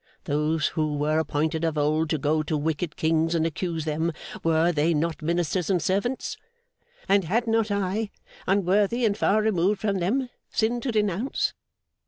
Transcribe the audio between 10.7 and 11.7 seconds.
to denounce?